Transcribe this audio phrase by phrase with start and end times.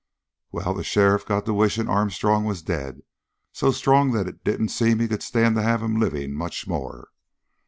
[0.51, 3.01] "Well, the sheriff got to wishing Armstrong was dead
[3.53, 7.09] so strong that it didn't seem he could stand to have him living much more.